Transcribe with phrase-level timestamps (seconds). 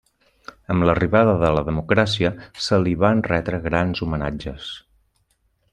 [0.75, 2.33] Amb l'arribada de la democràcia,
[2.69, 4.73] se li van retre grans homenatges.